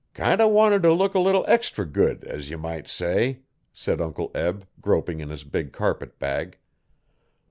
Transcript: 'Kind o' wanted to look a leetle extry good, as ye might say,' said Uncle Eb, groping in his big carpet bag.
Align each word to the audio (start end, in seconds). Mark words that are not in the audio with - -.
'Kind 0.15 0.41
o' 0.41 0.47
wanted 0.47 0.81
to 0.81 0.91
look 0.91 1.13
a 1.13 1.19
leetle 1.19 1.45
extry 1.47 1.85
good, 1.85 2.23
as 2.23 2.49
ye 2.49 2.55
might 2.55 2.87
say,' 2.87 3.41
said 3.71 4.01
Uncle 4.01 4.31
Eb, 4.33 4.65
groping 4.81 5.19
in 5.19 5.29
his 5.29 5.43
big 5.43 5.71
carpet 5.71 6.17
bag. 6.17 6.57